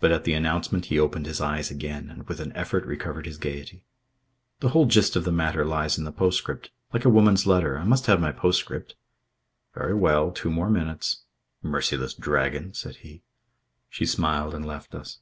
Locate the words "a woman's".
7.04-7.46